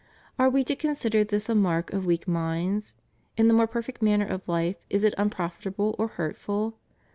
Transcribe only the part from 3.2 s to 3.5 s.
In